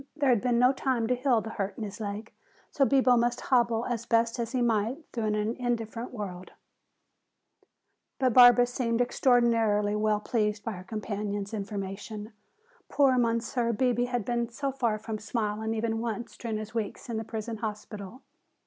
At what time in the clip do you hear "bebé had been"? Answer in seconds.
13.73-14.49